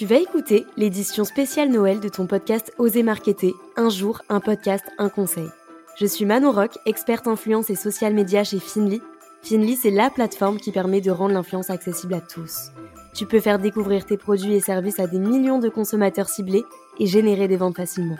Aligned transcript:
Tu 0.00 0.06
vas 0.06 0.16
écouter 0.16 0.66
l'édition 0.78 1.24
spéciale 1.24 1.68
Noël 1.68 2.00
de 2.00 2.08
ton 2.08 2.26
podcast 2.26 2.72
Oser 2.78 3.02
Marketer, 3.02 3.52
un 3.76 3.90
jour, 3.90 4.22
un 4.30 4.40
podcast, 4.40 4.82
un 4.96 5.10
conseil. 5.10 5.50
Je 5.98 6.06
suis 6.06 6.24
Manon 6.24 6.52
Rock, 6.52 6.78
experte 6.86 7.28
influence 7.28 7.68
et 7.68 7.74
social 7.74 8.14
media 8.14 8.42
chez 8.42 8.60
Finly. 8.60 9.02
Finly, 9.42 9.76
c'est 9.76 9.90
la 9.90 10.08
plateforme 10.08 10.56
qui 10.56 10.72
permet 10.72 11.02
de 11.02 11.10
rendre 11.10 11.34
l'influence 11.34 11.68
accessible 11.68 12.14
à 12.14 12.22
tous. 12.22 12.70
Tu 13.12 13.26
peux 13.26 13.40
faire 13.40 13.58
découvrir 13.58 14.06
tes 14.06 14.16
produits 14.16 14.54
et 14.54 14.60
services 14.60 15.00
à 15.00 15.06
des 15.06 15.18
millions 15.18 15.58
de 15.58 15.68
consommateurs 15.68 16.30
ciblés 16.30 16.64
et 16.98 17.04
générer 17.04 17.46
des 17.46 17.58
ventes 17.58 17.76
facilement. 17.76 18.16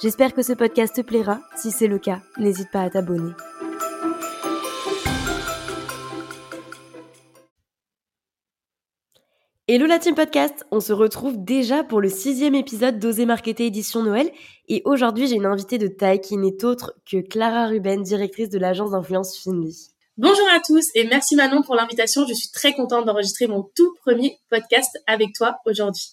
J'espère 0.00 0.32
que 0.32 0.42
ce 0.42 0.52
podcast 0.52 0.94
te 0.94 1.00
plaira. 1.00 1.40
Si 1.56 1.72
c'est 1.72 1.88
le 1.88 1.98
cas, 1.98 2.20
n'hésite 2.38 2.70
pas 2.70 2.82
à 2.82 2.90
t'abonner. 2.90 3.32
Hello 9.68 9.86
la 9.86 9.98
team 9.98 10.14
podcast, 10.14 10.64
on 10.70 10.78
se 10.78 10.92
retrouve 10.92 11.44
déjà 11.44 11.82
pour 11.82 12.00
le 12.00 12.08
sixième 12.08 12.54
épisode 12.54 13.00
d'Oser 13.00 13.26
Marketer 13.26 13.66
édition 13.66 14.00
Noël 14.00 14.30
et 14.68 14.80
aujourd'hui 14.84 15.26
j'ai 15.26 15.34
une 15.34 15.44
invitée 15.44 15.76
de 15.76 15.88
taille 15.88 16.20
qui 16.20 16.36
n'est 16.36 16.64
autre 16.64 16.94
que 17.04 17.16
Clara 17.16 17.66
Ruben, 17.66 18.00
directrice 18.00 18.48
de 18.48 18.60
l'agence 18.60 18.92
d'influence 18.92 19.36
Finly. 19.36 19.88
Bonjour 20.18 20.46
à 20.54 20.60
tous 20.64 20.86
et 20.94 21.02
merci 21.08 21.34
Manon 21.34 21.62
pour 21.62 21.74
l'invitation, 21.74 22.24
je 22.28 22.32
suis 22.32 22.50
très 22.52 22.74
contente 22.74 23.06
d'enregistrer 23.06 23.48
mon 23.48 23.68
tout 23.74 23.92
premier 24.04 24.38
podcast 24.50 25.00
avec 25.08 25.32
toi 25.34 25.56
aujourd'hui. 25.66 26.10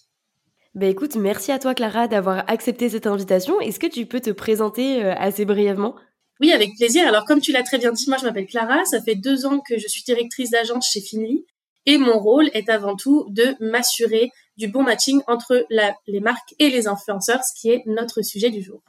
Bah 0.74 0.88
écoute, 0.88 1.16
merci 1.16 1.52
à 1.52 1.60
toi 1.60 1.76
Clara 1.76 2.08
d'avoir 2.08 2.49
accepté 2.49 2.90
cette 2.90 3.05
invitation. 3.05 3.62
Est-ce 3.62 3.80
que 3.80 3.85
tu 3.85 4.08
peux 4.08 4.20
te 4.20 4.32
présenter 4.32 5.04
euh, 5.04 5.13
assez 5.16 5.46
brièvement? 5.46 5.94
Oui, 6.41 6.52
avec 6.52 6.72
plaisir. 6.76 7.08
Alors 7.08 7.26
comme 7.26 7.40
tu 7.40 7.52
l'as 7.52 7.62
très 7.62 7.77
bien 7.77 7.91
dit, 7.91 8.05
moi 8.08 8.18
je 8.18 8.26
m'appelle 8.26 8.48
Clara, 8.48 8.84
ça 8.85 8.99
fait 8.99 9.13
deux 9.13 9.46
ans 9.46 9.60
que 9.60 9.77
je 9.77 9.88
suis 9.88 10.02
directrice 10.02 10.49
d'agence 10.49 10.90
chez 10.91 11.02
Finly 11.02 11.46
et 11.86 11.98
mon 11.98 12.18
rôle 12.18 12.50
est 12.54 12.70
avant 12.70 12.96
tout 12.96 13.26
de 13.30 13.55
m'assurer 13.60 14.32
du 14.58 14.68
bon 14.68 14.84
matching 14.84 15.22
entre 15.28 15.66
les 16.08 16.20
marques 16.20 16.54
et 16.60 16.70
les 16.70 16.88
influenceurs, 16.88 17.44
ce 17.44 17.60
qui 17.60 17.70
est 17.70 17.84
notre 17.85 18.21
sujet 18.21 18.49
du 18.49 18.62
jour. 18.62 18.82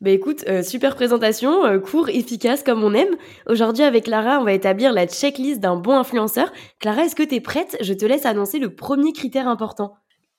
Bah 0.00 0.10
écoute, 0.10 0.44
euh, 0.48 0.64
super 0.64 0.96
présentation, 0.96 1.64
euh, 1.64 1.78
court, 1.78 2.08
efficace 2.08 2.64
comme 2.64 2.82
on 2.82 2.92
aime. 2.92 3.16
Aujourd'hui 3.46 3.84
avec 3.84 4.04
Clara, 4.04 4.40
on 4.40 4.44
va 4.44 4.52
établir 4.52 4.92
la 4.92 5.06
checklist 5.06 5.60
d'un 5.60 5.76
bon 5.76 5.92
influenceur. 5.92 6.52
Clara, 6.80 7.04
est-ce 7.04 7.14
que 7.14 7.22
tu 7.22 7.36
es 7.36 7.40
prête? 7.40 7.76
Je 7.80 7.94
te 7.94 8.04
laisse 8.04 8.26
annoncer 8.26 8.58
le 8.58 8.74
premier 8.74 9.12
critère 9.12 9.46
important. 9.46 9.94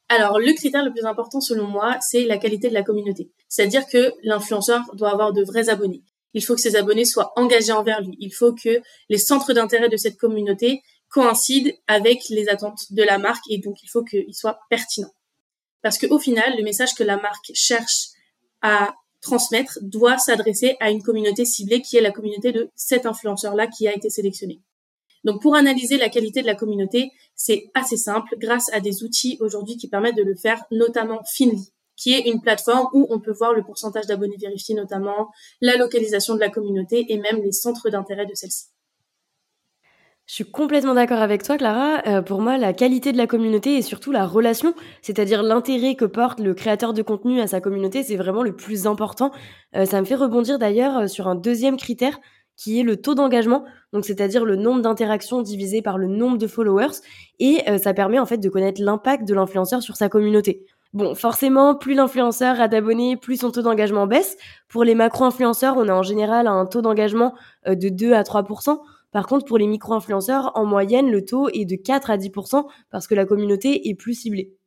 Alors, 0.09 0.37
le 0.37 0.53
critère 0.53 0.83
le 0.83 0.91
plus 0.91 1.05
important 1.05 1.39
selon 1.39 1.65
moi, 1.65 1.95
c'est 2.01 2.25
la 2.25 2.37
qualité 2.37 2.67
de 2.67 2.73
la 2.73 2.83
communauté. 2.83 3.31
C'est-à-dire 3.47 3.87
que 3.87 4.11
l'influenceur 4.23 4.81
doit 4.95 5.11
avoir 5.11 5.31
de 5.31 5.43
vrais 5.45 5.69
abonnés. 5.69 6.03
Il 6.33 6.43
faut 6.43 6.55
que 6.55 6.61
ses 6.61 6.75
abonnés 6.75 7.05
soient 7.05 7.31
engagés 7.37 7.71
envers 7.71 8.01
lui. 8.01 8.17
Il 8.19 8.33
faut 8.33 8.53
que 8.53 8.81
les 9.07 9.17
centres 9.17 9.53
d'intérêt 9.53 9.87
de 9.87 9.97
cette 9.97 10.17
communauté 10.17 10.81
coïncide 11.13 11.77
avec 11.87 12.27
les 12.29 12.49
attentes 12.49 12.91
de 12.91 13.03
la 13.03 13.19
marque 13.19 13.43
et 13.49 13.59
donc 13.59 13.77
il 13.83 13.87
faut 13.87 14.03
qu'il 14.03 14.33
soit 14.33 14.59
pertinent. 14.69 15.11
Parce 15.83 15.97
qu'au 15.97 16.17
final, 16.17 16.57
le 16.57 16.63
message 16.63 16.95
que 16.95 17.03
la 17.03 17.17
marque 17.17 17.51
cherche 17.53 18.07
à 18.61 18.95
transmettre 19.21 19.77
doit 19.81 20.17
s'adresser 20.17 20.75
à 20.79 20.89
une 20.89 21.03
communauté 21.03 21.45
ciblée 21.45 21.81
qui 21.81 21.97
est 21.97 22.01
la 22.01 22.11
communauté 22.11 22.51
de 22.51 22.69
cet 22.75 23.05
influenceur-là 23.05 23.67
qui 23.67 23.87
a 23.87 23.93
été 23.95 24.09
sélectionné. 24.09 24.61
Donc 25.23 25.41
pour 25.41 25.55
analyser 25.55 25.97
la 25.97 26.09
qualité 26.09 26.41
de 26.41 26.47
la 26.47 26.55
communauté, 26.55 27.11
c'est 27.35 27.69
assez 27.75 27.95
simple 27.95 28.35
grâce 28.37 28.73
à 28.73 28.79
des 28.79 29.03
outils 29.03 29.37
aujourd'hui 29.39 29.77
qui 29.77 29.87
permettent 29.87 30.17
de 30.17 30.23
le 30.23 30.35
faire, 30.35 30.63
notamment 30.71 31.21
Finly, 31.31 31.71
qui 31.95 32.13
est 32.13 32.27
une 32.27 32.41
plateforme 32.41 32.87
où 32.93 33.07
on 33.09 33.19
peut 33.19 33.31
voir 33.31 33.53
le 33.53 33.63
pourcentage 33.63 34.07
d'abonnés 34.07 34.37
vérifiés 34.37 34.75
notamment, 34.75 35.29
la 35.61 35.77
localisation 35.77 36.33
de 36.33 36.39
la 36.39 36.49
communauté 36.49 37.05
et 37.09 37.17
même 37.17 37.41
les 37.41 37.51
centres 37.51 37.89
d'intérêt 37.89 38.25
de 38.25 38.33
celle-ci. 38.33 38.72
Je 40.33 40.37
suis 40.37 40.51
complètement 40.51 40.95
d'accord 40.95 41.21
avec 41.21 41.43
toi, 41.43 41.57
Clara. 41.57 42.01
Euh, 42.07 42.23
pour 42.23 42.41
moi, 42.41 42.57
la 42.57 42.73
qualité 42.73 43.11
de 43.11 43.17
la 43.17 43.27
communauté 43.27 43.77
et 43.77 43.83
surtout 43.83 44.11
la 44.11 44.25
relation, 44.25 44.73
c'est-à-dire 45.03 45.43
l'intérêt 45.43 45.93
que 45.93 46.05
porte 46.05 46.39
le 46.39 46.55
créateur 46.55 46.95
de 46.95 47.03
contenu 47.03 47.39
à 47.39 47.45
sa 47.45 47.61
communauté, 47.61 48.01
c'est 48.01 48.15
vraiment 48.15 48.41
le 48.41 48.55
plus 48.55 48.87
important. 48.87 49.29
Euh, 49.75 49.85
ça 49.85 50.01
me 50.01 50.05
fait 50.05 50.15
rebondir 50.15 50.57
d'ailleurs 50.57 50.97
euh, 50.97 51.07
sur 51.07 51.27
un 51.27 51.35
deuxième 51.35 51.77
critère 51.77 52.19
qui 52.57 52.79
est 52.79 52.83
le 52.83 52.99
taux 52.99 53.13
d'engagement, 53.13 53.63
donc 53.93 54.05
c'est-à-dire 54.05 54.43
le 54.43 54.55
nombre 54.55 54.81
d'interactions 54.81 55.43
divisé 55.43 55.83
par 55.83 55.99
le 55.99 56.07
nombre 56.07 56.39
de 56.39 56.47
followers, 56.47 56.97
et 57.39 57.59
ça 57.79 57.93
permet 57.93 58.17
en 58.19 58.25
fait 58.25 58.37
de 58.37 58.49
connaître 58.49 58.81
l'impact 58.81 59.27
de 59.27 59.33
l'influenceur 59.33 59.81
sur 59.83 59.95
sa 59.95 60.07
communauté. 60.07 60.65
Bon, 60.93 61.15
forcément, 61.15 61.75
plus 61.75 61.95
l'influenceur 61.95 62.61
a 62.61 62.67
d'abonnés, 62.67 63.17
plus 63.17 63.37
son 63.37 63.49
taux 63.49 63.63
d'engagement 63.63 64.05
baisse. 64.05 64.37
Pour 64.67 64.83
les 64.83 64.93
macro-influenceurs, 64.93 65.77
on 65.77 65.87
a 65.89 65.93
en 65.93 66.03
général 66.03 66.45
un 66.45 66.67
taux 66.67 66.83
d'engagement 66.83 67.33
de 67.67 67.89
2 67.89 68.13
à 68.13 68.23
3 68.23 68.43
par 69.13 69.27
contre, 69.27 69.45
pour 69.45 69.59
les 69.59 69.67
micro-influenceurs, 69.67 70.51
en 70.55 70.65
moyenne, 70.65 71.11
le 71.11 71.23
taux 71.23 71.47
est 71.49 71.65
de 71.65 71.75
4 71.75 72.09
à 72.09 72.17
10% 72.17 72.65
parce 72.89 73.07
que 73.07 73.13
la 73.13 73.25
communauté 73.25 73.87
est 73.87 73.93
plus 73.93 74.15
ciblée. 74.15 74.57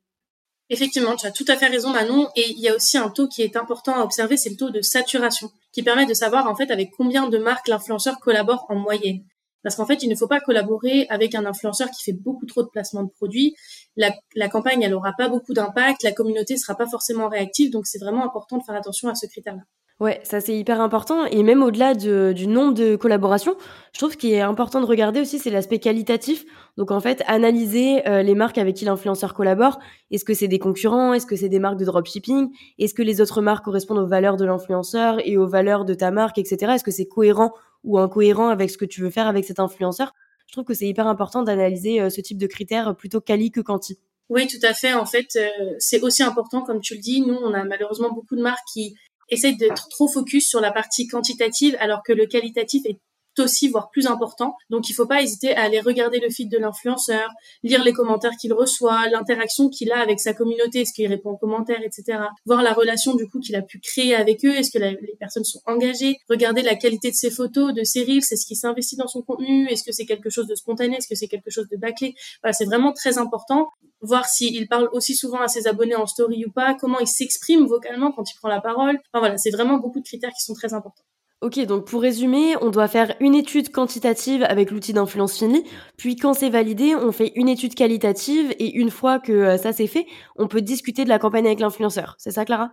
Effectivement, 0.69 1.15
tu 1.15 1.25
as 1.25 1.31
tout 1.31 1.45
à 1.49 1.57
fait 1.57 1.67
raison 1.67 1.91
Manon. 1.91 2.29
Et 2.37 2.49
il 2.51 2.59
y 2.59 2.69
a 2.69 2.75
aussi 2.75 2.97
un 2.97 3.09
taux 3.09 3.27
qui 3.27 3.41
est 3.41 3.57
important 3.57 3.95
à 3.95 4.03
observer, 4.03 4.37
c'est 4.37 4.49
le 4.49 4.55
taux 4.55 4.69
de 4.69 4.81
saturation, 4.81 5.51
qui 5.73 5.83
permet 5.83 6.05
de 6.05 6.13
savoir 6.13 6.47
en 6.47 6.55
fait 6.55 6.71
avec 6.71 6.91
combien 6.97 7.27
de 7.27 7.37
marques 7.37 7.67
l'influenceur 7.67 8.19
collabore 8.19 8.65
en 8.69 8.75
moyenne. 8.75 9.19
Parce 9.63 9.75
qu'en 9.75 9.85
fait, 9.85 10.01
il 10.01 10.09
ne 10.09 10.15
faut 10.15 10.27
pas 10.27 10.39
collaborer 10.39 11.07
avec 11.09 11.35
un 11.35 11.45
influenceur 11.45 11.89
qui 11.91 12.03
fait 12.03 12.13
beaucoup 12.13 12.45
trop 12.45 12.63
de 12.63 12.69
placements 12.69 13.03
de 13.03 13.09
produits. 13.09 13.53
La, 13.97 14.13
la 14.35 14.47
campagne, 14.47 14.81
elle 14.81 14.91
n'aura 14.91 15.11
pas 15.17 15.27
beaucoup 15.27 15.53
d'impact, 15.53 16.03
la 16.03 16.13
communauté 16.13 16.53
ne 16.53 16.59
sera 16.59 16.75
pas 16.75 16.87
forcément 16.87 17.27
réactive, 17.27 17.69
donc 17.69 17.85
c'est 17.85 17.99
vraiment 17.99 18.23
important 18.23 18.57
de 18.57 18.63
faire 18.63 18.75
attention 18.75 19.09
à 19.09 19.15
ce 19.15 19.25
critère-là. 19.25 19.63
Ouais, 19.99 20.19
ça 20.23 20.41
c'est 20.41 20.55
hyper 20.55 20.79
important. 20.79 21.25
Et 21.25 21.41
même 21.41 21.63
au-delà 21.63 21.95
du 21.95 22.47
nombre 22.47 22.75
de 22.75 22.95
collaborations, 22.95 23.55
je 23.93 23.97
trouve 23.97 24.15
qu'il 24.15 24.31
est 24.31 24.41
important 24.41 24.79
de 24.79 24.85
regarder 24.85 25.19
aussi, 25.19 25.39
c'est 25.39 25.49
l'aspect 25.49 25.79
qualitatif. 25.79 26.45
Donc 26.77 26.91
en 26.91 26.99
fait, 26.99 27.23
analyser 27.25 28.07
euh, 28.07 28.21
les 28.21 28.35
marques 28.35 28.59
avec 28.59 28.75
qui 28.75 28.85
l'influenceur 28.85 29.33
collabore. 29.33 29.79
Est-ce 30.11 30.23
que 30.23 30.35
c'est 30.35 30.47
des 30.47 30.59
concurrents? 30.59 31.13
Est-ce 31.13 31.25
que 31.25 31.35
c'est 31.35 31.49
des 31.49 31.57
marques 31.57 31.79
de 31.79 31.85
dropshipping? 31.85 32.49
Est-ce 32.77 32.93
que 32.93 33.01
les 33.01 33.21
autres 33.21 33.41
marques 33.41 33.65
correspondent 33.65 33.97
aux 33.97 34.07
valeurs 34.07 34.37
de 34.37 34.45
l'influenceur 34.45 35.17
et 35.25 35.35
aux 35.35 35.47
valeurs 35.47 35.83
de 35.83 35.95
ta 35.95 36.11
marque, 36.11 36.37
etc. 36.37 36.73
Est-ce 36.75 36.83
que 36.83 36.91
c'est 36.91 37.07
cohérent 37.07 37.53
ou 37.83 37.97
incohérent 37.97 38.49
avec 38.49 38.69
ce 38.69 38.77
que 38.77 38.85
tu 38.85 39.01
veux 39.01 39.09
faire 39.09 39.25
avec 39.25 39.45
cet 39.45 39.59
influenceur? 39.59 40.13
Je 40.45 40.53
trouve 40.53 40.65
que 40.65 40.75
c'est 40.75 40.87
hyper 40.87 41.07
important 41.07 41.41
d'analyser 41.41 42.01
euh, 42.01 42.11
ce 42.11 42.21
type 42.21 42.37
de 42.37 42.45
critères 42.45 42.95
plutôt 42.95 43.19
quali 43.19 43.49
que 43.49 43.61
quanti. 43.61 43.97
Oui, 44.29 44.45
tout 44.47 44.63
à 44.63 44.73
fait. 44.73 44.93
En 44.93 45.05
fait, 45.05 45.27
euh, 45.37 45.73
c'est 45.79 46.01
aussi 46.01 46.21
important, 46.21 46.61
comme 46.61 46.81
tu 46.81 46.95
le 46.95 46.99
dis. 46.99 47.21
Nous, 47.21 47.35
on 47.35 47.53
a 47.53 47.63
malheureusement 47.63 48.11
beaucoup 48.11 48.35
de 48.35 48.41
marques 48.41 48.65
qui 48.71 48.95
essaye 49.29 49.57
d'être 49.57 49.89
trop 49.89 50.07
focus 50.07 50.47
sur 50.47 50.59
la 50.59 50.71
partie 50.71 51.07
quantitative 51.07 51.75
alors 51.79 52.01
que 52.03 52.13
le 52.13 52.25
qualitatif 52.25 52.85
est 52.85 52.99
aussi, 53.39 53.69
voire 53.69 53.89
plus 53.89 54.07
important. 54.07 54.55
Donc, 54.69 54.89
il 54.89 54.93
faut 54.93 55.05
pas 55.05 55.21
hésiter 55.21 55.55
à 55.55 55.63
aller 55.63 55.79
regarder 55.79 56.19
le 56.19 56.29
feed 56.29 56.49
de 56.51 56.57
l'influenceur, 56.57 57.29
lire 57.63 57.83
les 57.83 57.93
commentaires 57.93 58.35
qu'il 58.39 58.53
reçoit, 58.53 59.07
l'interaction 59.09 59.69
qu'il 59.69 59.91
a 59.91 59.99
avec 59.99 60.19
sa 60.19 60.33
communauté, 60.33 60.81
est-ce 60.81 60.93
qu'il 60.93 61.07
répond 61.07 61.31
aux 61.31 61.37
commentaires, 61.37 61.81
etc. 61.83 62.19
Voir 62.45 62.61
la 62.61 62.73
relation, 62.73 63.15
du 63.15 63.27
coup, 63.27 63.39
qu'il 63.39 63.55
a 63.55 63.61
pu 63.61 63.79
créer 63.79 64.15
avec 64.15 64.43
eux, 64.45 64.55
est-ce 64.55 64.71
que 64.71 64.79
les 64.79 65.15
personnes 65.19 65.43
sont 65.43 65.61
engagées, 65.65 66.17
regarder 66.29 66.61
la 66.61 66.75
qualité 66.75 67.09
de 67.09 67.15
ses 67.15 67.31
photos, 67.31 67.73
de 67.73 67.83
ses 67.83 68.03
reels, 68.03 68.17
est-ce 68.17 68.45
qu'il 68.45 68.57
s'investit 68.57 68.95
dans 68.95 69.07
son 69.07 69.21
contenu, 69.21 69.67
est-ce 69.67 69.83
que 69.83 69.91
c'est 69.91 70.05
quelque 70.05 70.29
chose 70.29 70.47
de 70.47 70.55
spontané, 70.55 70.97
est-ce 70.97 71.07
que 71.07 71.15
c'est 71.15 71.27
quelque 71.27 71.49
chose 71.49 71.67
de 71.69 71.77
bâclé. 71.77 72.15
Voilà, 72.41 72.53
c'est 72.53 72.65
vraiment 72.65 72.93
très 72.93 73.17
important. 73.17 73.69
Voir 74.01 74.25
s'il 74.25 74.67
parle 74.67 74.89
aussi 74.91 75.15
souvent 75.15 75.39
à 75.39 75.47
ses 75.47 75.67
abonnés 75.67 75.95
en 75.95 76.05
story 76.05 76.45
ou 76.45 76.51
pas, 76.51 76.75
comment 76.75 76.99
il 76.99 77.07
s'exprime 77.07 77.65
vocalement 77.65 78.11
quand 78.11 78.29
il 78.31 78.35
prend 78.35 78.49
la 78.49 78.61
parole. 78.61 78.99
Enfin 79.11 79.19
voilà, 79.19 79.37
c'est 79.37 79.51
vraiment 79.51 79.77
beaucoup 79.77 79.99
de 79.99 80.05
critères 80.05 80.33
qui 80.33 80.43
sont 80.43 80.53
très 80.53 80.73
importants. 80.73 81.03
Ok, 81.41 81.59
donc 81.65 81.85
pour 81.85 82.01
résumer, 82.01 82.55
on 82.61 82.71
doit 82.71 82.87
faire 82.87 83.15
une 83.19 83.35
étude 83.35 83.69
quantitative 83.69 84.43
avec 84.43 84.71
l'outil 84.71 84.91
d'influence 84.91 85.37
finie, 85.37 85.63
puis 85.95 86.15
quand 86.15 86.33
c'est 86.33 86.49
validé, 86.49 86.95
on 86.95 87.11
fait 87.11 87.31
une 87.35 87.47
étude 87.47 87.75
qualitative 87.75 88.55
et 88.57 88.73
une 88.73 88.89
fois 88.89 89.19
que 89.19 89.31
euh, 89.31 89.57
ça 89.57 89.71
c'est 89.71 89.85
fait, 89.85 90.07
on 90.35 90.47
peut 90.47 90.61
discuter 90.61 91.03
de 91.03 91.09
la 91.09 91.19
campagne 91.19 91.45
avec 91.45 91.59
l'influenceur. 91.59 92.15
C'est 92.17 92.31
ça, 92.31 92.43
Clara? 92.43 92.71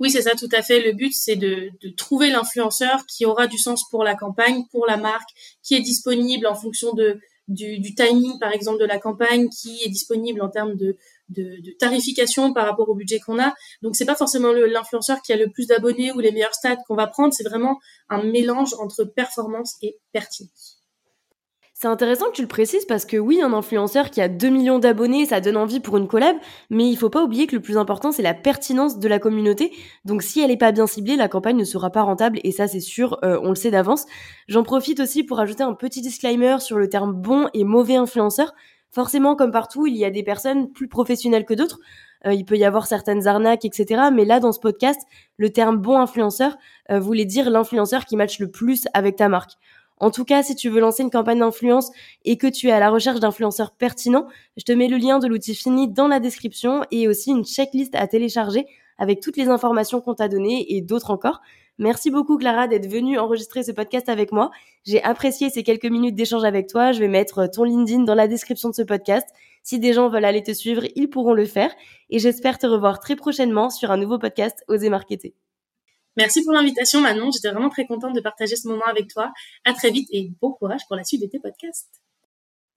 Oui, 0.00 0.10
c'est 0.10 0.22
ça, 0.22 0.32
tout 0.32 0.48
à 0.50 0.62
fait. 0.62 0.80
Le 0.80 0.92
but, 0.92 1.12
c'est 1.14 1.36
de, 1.36 1.70
de 1.80 1.88
trouver 1.90 2.30
l'influenceur 2.30 3.06
qui 3.06 3.24
aura 3.26 3.46
du 3.46 3.58
sens 3.58 3.88
pour 3.88 4.02
la 4.02 4.16
campagne, 4.16 4.64
pour 4.72 4.84
la 4.84 4.96
marque, 4.96 5.30
qui 5.62 5.76
est 5.76 5.80
disponible 5.80 6.48
en 6.48 6.56
fonction 6.56 6.92
de, 6.94 7.20
du, 7.48 7.78
du, 7.78 7.94
timing, 7.94 8.38
par 8.38 8.52
exemple, 8.52 8.80
de 8.80 8.84
la 8.84 8.98
campagne, 8.98 9.48
qui 9.48 9.82
est 9.84 9.88
disponible 9.88 10.42
en 10.42 10.48
termes 10.48 10.76
de, 10.76 10.96
de, 11.28 11.60
de 11.60 11.70
tarification 11.78 12.52
par 12.52 12.66
rapport 12.66 12.88
au 12.88 12.94
budget 12.94 13.20
qu'on 13.20 13.40
a. 13.40 13.54
Donc, 13.82 13.96
c'est 13.96 14.04
pas 14.04 14.14
forcément 14.14 14.52
l'influenceur 14.52 15.20
qui 15.22 15.32
a 15.32 15.36
le 15.36 15.50
plus 15.50 15.66
d'abonnés 15.66 16.12
ou 16.12 16.20
les 16.20 16.32
meilleurs 16.32 16.54
stats 16.54 16.76
qu'on 16.86 16.96
va 16.96 17.06
prendre. 17.06 17.32
C'est 17.32 17.48
vraiment 17.48 17.78
un 18.08 18.22
mélange 18.22 18.74
entre 18.74 19.04
performance 19.04 19.76
et 19.82 19.98
pertinence. 20.12 20.81
C'est 21.82 21.88
intéressant 21.88 22.26
que 22.26 22.36
tu 22.36 22.42
le 22.42 22.48
précises 22.48 22.84
parce 22.84 23.04
que 23.04 23.16
oui, 23.16 23.42
un 23.42 23.52
influenceur 23.52 24.10
qui 24.10 24.20
a 24.20 24.28
2 24.28 24.48
millions 24.50 24.78
d'abonnés, 24.78 25.26
ça 25.26 25.40
donne 25.40 25.56
envie 25.56 25.80
pour 25.80 25.96
une 25.96 26.06
collab, 26.06 26.36
mais 26.70 26.88
il 26.88 26.94
faut 26.94 27.10
pas 27.10 27.24
oublier 27.24 27.48
que 27.48 27.56
le 27.56 27.60
plus 27.60 27.76
important, 27.76 28.12
c'est 28.12 28.22
la 28.22 28.34
pertinence 28.34 29.00
de 29.00 29.08
la 29.08 29.18
communauté. 29.18 29.72
Donc 30.04 30.22
si 30.22 30.40
elle 30.40 30.52
est 30.52 30.56
pas 30.56 30.70
bien 30.70 30.86
ciblée, 30.86 31.16
la 31.16 31.26
campagne 31.26 31.56
ne 31.56 31.64
sera 31.64 31.90
pas 31.90 32.02
rentable 32.02 32.38
et 32.44 32.52
ça 32.52 32.68
c'est 32.68 32.78
sûr, 32.78 33.18
euh, 33.24 33.40
on 33.42 33.48
le 33.48 33.56
sait 33.56 33.72
d'avance. 33.72 34.06
J'en 34.46 34.62
profite 34.62 35.00
aussi 35.00 35.24
pour 35.24 35.40
ajouter 35.40 35.64
un 35.64 35.74
petit 35.74 36.02
disclaimer 36.02 36.58
sur 36.60 36.78
le 36.78 36.88
terme 36.88 37.14
bon 37.14 37.48
et 37.52 37.64
mauvais 37.64 37.96
influenceur. 37.96 38.54
Forcément, 38.92 39.34
comme 39.34 39.50
partout, 39.50 39.88
il 39.88 39.96
y 39.96 40.04
a 40.04 40.10
des 40.10 40.22
personnes 40.22 40.70
plus 40.70 40.86
professionnelles 40.86 41.46
que 41.46 41.54
d'autres. 41.54 41.80
Euh, 42.26 42.32
il 42.32 42.44
peut 42.44 42.56
y 42.56 42.64
avoir 42.64 42.86
certaines 42.86 43.26
arnaques, 43.26 43.64
etc. 43.64 44.04
Mais 44.12 44.24
là, 44.24 44.38
dans 44.38 44.52
ce 44.52 44.60
podcast, 44.60 45.00
le 45.36 45.50
terme 45.50 45.78
bon 45.78 45.98
influenceur 45.98 46.56
euh, 46.90 47.00
voulait 47.00 47.24
dire 47.24 47.50
l'influenceur 47.50 48.04
qui 48.04 48.16
matche 48.16 48.38
le 48.38 48.52
plus 48.52 48.84
avec 48.94 49.16
ta 49.16 49.28
marque. 49.28 49.54
En 50.02 50.10
tout 50.10 50.24
cas, 50.24 50.42
si 50.42 50.56
tu 50.56 50.68
veux 50.68 50.80
lancer 50.80 51.04
une 51.04 51.10
campagne 51.10 51.38
d'influence 51.38 51.92
et 52.24 52.36
que 52.36 52.48
tu 52.48 52.66
es 52.66 52.72
à 52.72 52.80
la 52.80 52.90
recherche 52.90 53.20
d'influenceurs 53.20 53.70
pertinents, 53.70 54.26
je 54.56 54.64
te 54.64 54.72
mets 54.72 54.88
le 54.88 54.96
lien 54.96 55.20
de 55.20 55.28
l'outil 55.28 55.54
Fini 55.54 55.86
dans 55.86 56.08
la 56.08 56.18
description 56.18 56.82
et 56.90 57.06
aussi 57.06 57.30
une 57.30 57.44
checklist 57.44 57.94
à 57.94 58.08
télécharger 58.08 58.66
avec 58.98 59.20
toutes 59.20 59.36
les 59.36 59.46
informations 59.46 60.00
qu'on 60.00 60.14
t'a 60.14 60.26
données 60.26 60.74
et 60.74 60.80
d'autres 60.80 61.12
encore. 61.12 61.40
Merci 61.78 62.10
beaucoup 62.10 62.36
Clara 62.36 62.66
d'être 62.66 62.90
venue 62.90 63.16
enregistrer 63.16 63.62
ce 63.62 63.70
podcast 63.70 64.08
avec 64.08 64.32
moi. 64.32 64.50
J'ai 64.84 65.00
apprécié 65.04 65.50
ces 65.50 65.62
quelques 65.62 65.84
minutes 65.84 66.16
d'échange 66.16 66.42
avec 66.42 66.66
toi. 66.66 66.90
Je 66.90 66.98
vais 66.98 67.06
mettre 67.06 67.46
ton 67.46 67.62
LinkedIn 67.62 68.02
dans 68.02 68.16
la 68.16 68.26
description 68.26 68.70
de 68.70 68.74
ce 68.74 68.82
podcast. 68.82 69.28
Si 69.62 69.78
des 69.78 69.92
gens 69.92 70.08
veulent 70.08 70.24
aller 70.24 70.42
te 70.42 70.52
suivre, 70.52 70.82
ils 70.96 71.10
pourront 71.10 71.32
le 71.32 71.46
faire. 71.46 71.72
Et 72.10 72.18
j'espère 72.18 72.58
te 72.58 72.66
revoir 72.66 72.98
très 72.98 73.14
prochainement 73.14 73.70
sur 73.70 73.92
un 73.92 73.98
nouveau 73.98 74.18
podcast 74.18 74.64
Oser 74.66 74.88
Marketer. 74.88 75.36
Merci 76.16 76.44
pour 76.44 76.52
l'invitation 76.52 77.00
Manon. 77.00 77.30
J'étais 77.30 77.50
vraiment 77.50 77.70
très 77.70 77.86
contente 77.86 78.14
de 78.14 78.20
partager 78.20 78.56
ce 78.56 78.68
moment 78.68 78.84
avec 78.86 79.08
toi. 79.08 79.32
À 79.64 79.72
très 79.72 79.90
vite 79.90 80.08
et 80.12 80.30
bon 80.40 80.52
courage 80.52 80.82
pour 80.86 80.96
la 80.96 81.04
suite 81.04 81.22
de 81.22 81.26
tes 81.26 81.38
podcasts. 81.38 82.02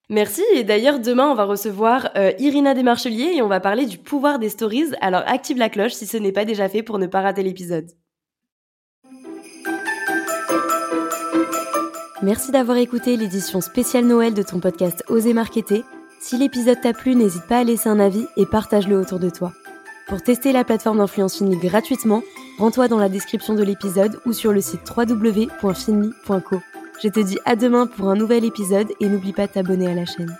Merci. 0.09 0.43
Et 0.53 0.63
d'ailleurs, 0.63 0.99
demain, 0.99 1.31
on 1.31 1.33
va 1.33 1.45
recevoir 1.45 2.11
euh, 2.15 2.31
Irina 2.37 2.73
Desmarcheliers 2.73 3.33
et 3.35 3.41
on 3.41 3.47
va 3.47 3.59
parler 3.59 3.85
du 3.85 3.97
pouvoir 3.97 4.37
des 4.37 4.49
stories. 4.49 4.91
Alors, 5.01 5.23
active 5.25 5.57
la 5.57 5.69
cloche 5.69 5.93
si 5.93 6.05
ce 6.05 6.17
n'est 6.17 6.31
pas 6.31 6.45
déjà 6.45 6.69
fait 6.69 6.83
pour 6.83 6.99
ne 6.99 7.07
pas 7.07 7.21
rater 7.21 7.41
l'épisode. 7.41 7.89
Merci 12.21 12.51
d'avoir 12.51 12.77
écouté 12.77 13.17
l'édition 13.17 13.61
spéciale 13.61 14.05
Noël 14.05 14.33
de 14.33 14.41
ton 14.41 14.59
podcast 14.59 15.03
Oser 15.09 15.33
Marketer. 15.33 15.83
Si 16.21 16.37
l'épisode 16.37 16.81
t'a 16.81 16.93
plu, 16.93 17.15
n'hésite 17.15 17.45
pas 17.47 17.59
à 17.59 17.63
laisser 17.63 17.89
un 17.89 17.99
avis 17.99 18.25
et 18.37 18.45
partage-le 18.45 18.97
autour 18.97 19.19
de 19.19 19.29
toi. 19.29 19.53
Pour 20.07 20.21
tester 20.21 20.51
la 20.51 20.63
plateforme 20.63 20.99
d'influence 20.99 21.37
Finly 21.37 21.57
gratuitement, 21.57 22.23
rends-toi 22.57 22.87
dans 22.87 22.97
la 22.97 23.09
description 23.09 23.53
de 23.53 23.63
l'épisode 23.63 24.19
ou 24.25 24.33
sur 24.33 24.51
le 24.51 24.61
site 24.61 24.81
www.finly.co. 24.95 26.61
Je 27.03 27.09
te 27.09 27.19
dis 27.19 27.37
à 27.45 27.55
demain 27.55 27.87
pour 27.87 28.09
un 28.09 28.15
nouvel 28.15 28.45
épisode 28.45 28.87
et 28.99 29.09
n'oublie 29.09 29.33
pas 29.33 29.47
de 29.47 29.51
t'abonner 29.51 29.87
à 29.87 29.93
la 29.93 30.05
chaîne. 30.05 30.35